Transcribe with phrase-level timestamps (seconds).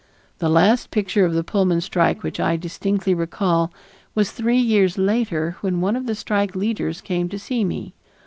[0.39, 3.71] The last picture of the Pullman strike which I distinctly recall
[4.15, 7.93] was three years later when one of the strike leaders came to see me.